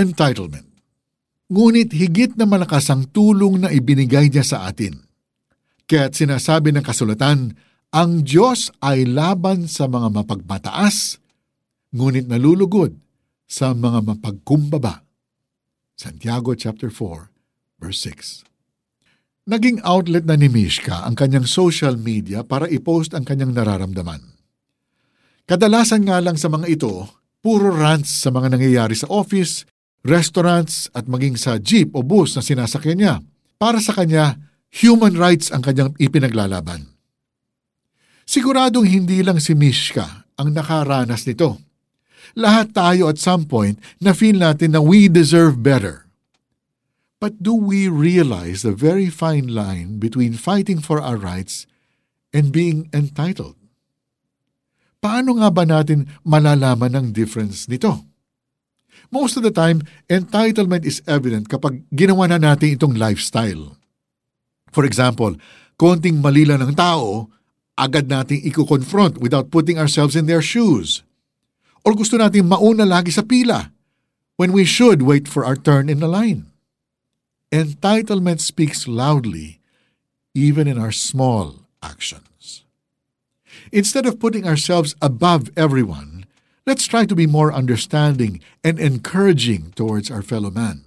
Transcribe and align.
entitlement. 0.00 0.66
Ngunit 1.50 1.92
higit 1.92 2.38
na 2.38 2.46
malakas 2.48 2.88
ang 2.88 3.10
tulong 3.10 3.60
na 3.60 3.68
ibinigay 3.68 4.32
niya 4.32 4.46
sa 4.46 4.58
atin. 4.70 4.96
Kaya't 5.90 6.14
sinasabi 6.14 6.70
ng 6.70 6.84
kasulatan, 6.86 7.58
ang 7.90 8.22
Diyos 8.22 8.70
ay 8.78 9.02
laban 9.02 9.66
sa 9.66 9.90
mga 9.90 10.14
mapagmataas, 10.14 11.18
ngunit 11.90 12.30
nalulugod 12.30 12.94
sa 13.50 13.74
mga 13.74 14.14
mapagkumbaba. 14.14 15.02
Santiago 15.98 16.54
chapter 16.54 16.86
4, 16.86 17.82
verse 17.82 18.00
6. 18.06 18.46
Naging 19.50 19.82
outlet 19.82 20.22
na 20.22 20.38
ni 20.38 20.46
Mishka 20.46 21.02
ang 21.02 21.18
kanyang 21.18 21.50
social 21.50 21.98
media 21.98 22.46
para 22.46 22.70
i-post 22.70 23.10
ang 23.10 23.26
kanyang 23.26 23.50
nararamdaman. 23.50 24.22
Kadalasan 25.50 26.06
nga 26.06 26.22
lang 26.22 26.38
sa 26.38 26.46
mga 26.46 26.70
ito, 26.70 27.10
puro 27.42 27.74
rants 27.74 28.22
sa 28.22 28.30
mga 28.30 28.54
nangyayari 28.54 28.94
sa 28.94 29.10
office, 29.10 29.66
restaurants 30.06 30.88
at 30.96 31.04
maging 31.06 31.36
sa 31.36 31.60
jeep 31.60 31.92
o 31.92 32.00
bus 32.00 32.36
na 32.36 32.42
sinasakyan 32.44 32.98
niya. 32.98 33.14
Para 33.60 33.80
sa 33.80 33.92
kanya, 33.92 34.40
human 34.72 35.16
rights 35.16 35.52
ang 35.52 35.60
kanyang 35.60 35.92
ipinaglalaban. 36.00 36.88
Siguradong 38.24 38.86
hindi 38.86 39.20
lang 39.26 39.42
si 39.42 39.58
Mishka 39.58 40.30
ang 40.38 40.54
nakaranas 40.54 41.26
nito. 41.26 41.58
Lahat 42.38 42.70
tayo 42.70 43.10
at 43.10 43.18
some 43.18 43.44
point 43.44 43.76
na 43.98 44.14
feel 44.14 44.38
natin 44.38 44.72
na 44.72 44.80
we 44.80 45.10
deserve 45.10 45.58
better. 45.60 46.06
But 47.20 47.42
do 47.42 47.52
we 47.52 47.90
realize 47.90 48.64
the 48.64 48.72
very 48.72 49.12
fine 49.12 49.52
line 49.52 50.00
between 50.00 50.40
fighting 50.40 50.80
for 50.80 51.02
our 51.02 51.20
rights 51.20 51.68
and 52.32 52.48
being 52.48 52.88
entitled? 52.96 53.60
Paano 55.04 55.36
nga 55.36 55.52
ba 55.52 55.68
natin 55.68 56.08
malalaman 56.24 56.96
ang 56.96 57.06
difference 57.12 57.68
nito? 57.68 58.09
Most 59.08 59.40
of 59.40 59.42
the 59.42 59.50
time, 59.50 59.80
entitlement 60.12 60.84
is 60.84 61.00
evident 61.08 61.48
kapag 61.48 61.80
ginawa 61.88 62.28
na 62.28 62.52
natin 62.52 62.76
itong 62.76 63.00
lifestyle. 63.00 63.80
For 64.70 64.84
example, 64.84 65.40
konting 65.80 66.20
malila 66.20 66.60
ng 66.60 66.76
tao, 66.76 67.32
agad 67.80 68.12
nating 68.12 68.44
i-confront 68.44 69.16
without 69.24 69.48
putting 69.48 69.80
ourselves 69.80 70.12
in 70.12 70.28
their 70.28 70.44
shoes. 70.44 71.00
Or 71.80 71.96
gusto 71.96 72.20
nating 72.20 72.44
mauna 72.44 72.84
lagi 72.84 73.08
sa 73.08 73.24
pila 73.24 73.72
when 74.36 74.52
we 74.52 74.68
should 74.68 75.00
wait 75.00 75.24
for 75.24 75.48
our 75.48 75.56
turn 75.56 75.88
in 75.88 75.98
the 75.98 76.08
line. 76.08 76.52
Entitlement 77.50 78.38
speaks 78.44 78.86
loudly 78.86 79.58
even 80.36 80.68
in 80.68 80.78
our 80.78 80.92
small 80.92 81.66
actions. 81.82 82.62
Instead 83.72 84.06
of 84.06 84.20
putting 84.20 84.46
ourselves 84.46 84.94
above 85.02 85.50
everyone, 85.56 86.19
let's 86.66 86.86
try 86.86 87.04
to 87.04 87.16
be 87.16 87.26
more 87.26 87.52
understanding 87.52 88.40
and 88.64 88.78
encouraging 88.78 89.72
towards 89.76 90.10
our 90.10 90.22
fellow 90.22 90.50
man. 90.50 90.84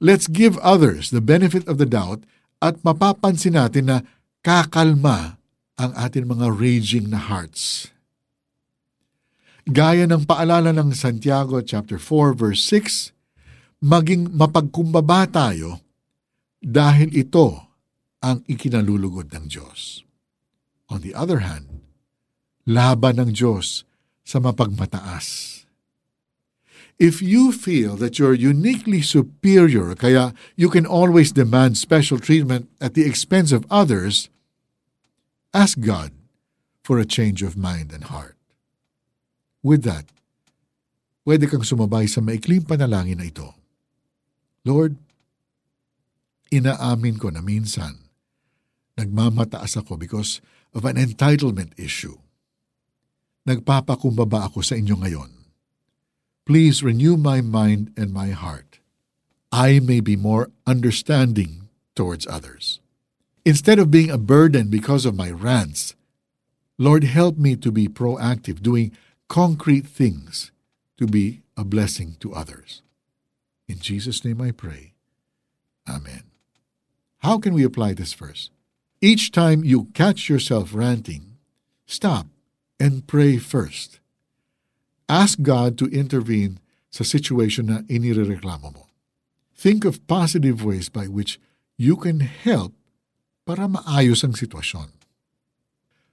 Let's 0.00 0.28
give 0.28 0.56
others 0.64 1.12
the 1.12 1.20
benefit 1.20 1.68
of 1.68 1.76
the 1.76 1.84
doubt 1.84 2.24
at 2.64 2.80
mapapansin 2.80 3.56
natin 3.56 3.92
na 3.92 3.98
kakalma 4.40 5.36
ang 5.76 5.92
ating 5.96 6.28
mga 6.28 6.52
raging 6.52 7.12
na 7.12 7.20
hearts. 7.20 7.92
Gaya 9.68 10.08
ng 10.08 10.24
paalala 10.24 10.72
ng 10.72 10.96
Santiago 10.96 11.60
chapter 11.60 12.00
4 12.00 12.32
verse 12.32 12.64
6, 12.64 13.12
maging 13.84 14.32
mapagkumbaba 14.32 15.28
tayo 15.28 15.84
dahil 16.60 17.12
ito 17.16 17.68
ang 18.20 18.44
ikinalulugod 18.44 19.32
ng 19.32 19.48
Diyos. 19.48 20.04
On 20.92 21.00
the 21.00 21.16
other 21.16 21.40
hand, 21.40 21.80
laban 22.68 23.16
ng 23.20 23.30
Diyos 23.32 23.88
sa 24.30 24.38
mapagmataas. 24.38 25.58
If 27.02 27.18
you 27.18 27.50
feel 27.50 27.98
that 27.98 28.22
you're 28.22 28.36
uniquely 28.36 29.02
superior 29.02 29.96
kaya 29.98 30.36
you 30.54 30.70
can 30.70 30.86
always 30.86 31.34
demand 31.34 31.80
special 31.80 32.22
treatment 32.22 32.70
at 32.78 32.94
the 32.94 33.02
expense 33.02 33.50
of 33.50 33.66
others, 33.66 34.30
Ask 35.50 35.82
God 35.82 36.14
for 36.86 37.02
a 37.02 37.08
change 37.08 37.42
of 37.42 37.58
mind 37.58 37.90
and 37.90 38.06
heart. 38.06 38.38
With 39.66 39.82
that, 39.82 40.06
pwede 41.26 41.50
kang 41.50 41.66
sumabay 41.66 42.06
sa 42.06 42.22
maikling 42.22 42.62
panalangin 42.62 43.18
na 43.18 43.26
ito. 43.26 43.50
Lord, 44.62 44.94
inaamin 46.54 47.18
ko 47.18 47.34
na 47.34 47.42
minsan 47.42 47.98
nagmamataas 48.94 49.74
ako 49.82 49.98
because 49.98 50.38
of 50.70 50.86
an 50.86 50.94
entitlement 50.94 51.74
issue. 51.74 52.14
Nagpapakumbaba 53.48 54.48
ako 54.52 54.60
sa 54.60 54.76
inyo 54.76 55.00
ngayon. 55.00 55.30
Please 56.44 56.82
renew 56.82 57.16
my 57.16 57.40
mind 57.40 57.92
and 57.96 58.12
my 58.12 58.34
heart. 58.36 58.80
I 59.52 59.80
may 59.80 60.00
be 60.00 60.16
more 60.16 60.50
understanding 60.66 61.68
towards 61.94 62.26
others. 62.26 62.80
Instead 63.44 63.78
of 63.78 63.90
being 63.90 64.10
a 64.10 64.20
burden 64.20 64.68
because 64.68 65.06
of 65.06 65.16
my 65.16 65.30
rants, 65.30 65.94
Lord, 66.78 67.04
help 67.04 67.36
me 67.36 67.56
to 67.56 67.72
be 67.72 67.88
proactive, 67.88 68.62
doing 68.62 68.92
concrete 69.28 69.86
things 69.86 70.52
to 70.98 71.06
be 71.06 71.42
a 71.56 71.64
blessing 71.64 72.16
to 72.20 72.32
others. 72.32 72.82
In 73.68 73.78
Jesus' 73.78 74.24
name 74.24 74.40
I 74.40 74.50
pray. 74.50 74.92
Amen. 75.88 76.24
How 77.18 77.38
can 77.38 77.54
we 77.54 77.64
apply 77.64 77.94
this 77.94 78.12
verse? 78.12 78.50
Each 79.00 79.30
time 79.30 79.64
you 79.64 79.92
catch 79.94 80.28
yourself 80.28 80.74
ranting, 80.74 81.36
stop 81.86 82.26
and 82.80 83.04
pray 83.04 83.36
first. 83.36 84.00
Ask 85.04 85.44
God 85.44 85.76
to 85.78 85.92
intervene 85.92 86.58
sa 86.88 87.04
situation 87.04 87.68
na 87.68 87.84
inireklamo 87.86 88.72
mo. 88.72 88.88
Think 89.52 89.84
of 89.84 90.00
positive 90.08 90.64
ways 90.64 90.88
by 90.88 91.04
which 91.04 91.36
you 91.76 91.94
can 92.00 92.24
help 92.24 92.72
para 93.44 93.68
maayos 93.68 94.24
ang 94.24 94.32
sitwasyon. 94.32 94.96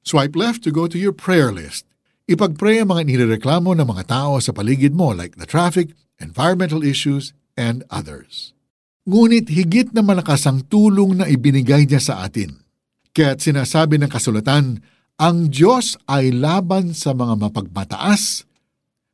Swipe 0.00 0.32
left 0.32 0.64
to 0.64 0.72
go 0.72 0.88
to 0.88 0.96
your 0.96 1.12
prayer 1.12 1.52
list. 1.52 1.84
Ipag-pray 2.24 2.80
ang 2.80 2.88
mga 2.88 3.04
nirereklamo 3.04 3.76
ng 3.76 3.84
mga 3.84 4.04
tao 4.08 4.40
sa 4.40 4.56
paligid 4.56 4.96
mo 4.96 5.12
like 5.12 5.36
the 5.36 5.44
traffic, 5.44 5.92
environmental 6.16 6.80
issues, 6.80 7.36
and 7.52 7.84
others. 7.92 8.56
Ngunit 9.04 9.52
higit 9.52 9.92
na 9.92 10.00
malakas 10.00 10.48
ang 10.48 10.64
tulong 10.64 11.20
na 11.20 11.28
ibinigay 11.28 11.84
niya 11.84 12.00
sa 12.00 12.24
atin. 12.24 12.64
Kaya't 13.12 13.44
sinasabi 13.44 14.00
ng 14.00 14.08
kasulatan, 14.08 14.80
ang 15.18 15.50
Diyos 15.50 15.94
ay 16.10 16.34
laban 16.34 16.92
sa 16.92 17.14
mga 17.14 17.38
mapagmataas, 17.38 18.44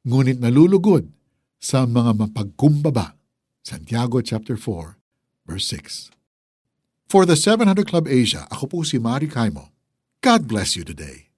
ngunit 0.05 0.41
nalulugod 0.41 1.09
sa 1.61 1.85
mga 1.85 2.17
mapagkumbaba. 2.17 3.17
Santiago 3.61 4.25
chapter 4.25 4.57
4, 4.57 4.97
verse 5.45 5.67
6. 5.77 6.11
For 7.11 7.27
the 7.29 7.37
700 7.37 7.85
Club 7.85 8.09
Asia, 8.09 8.49
ako 8.49 8.65
po 8.67 8.79
si 8.87 8.97
Mari 8.97 9.29
Kaimo. 9.29 9.69
God 10.25 10.49
bless 10.49 10.79
you 10.79 10.87
today. 10.87 11.30